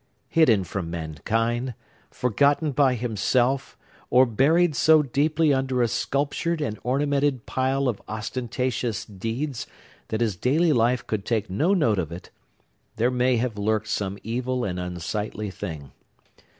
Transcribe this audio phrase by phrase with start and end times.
[0.29, 3.77] Hidden from mankind,—forgotten by himself,
[4.09, 9.67] or buried so deeply under a sculptured and ornamented pile of ostentatious deeds
[10.07, 14.63] that his daily life could take no note of it,—there may have lurked some evil
[14.63, 15.91] and unsightly thing.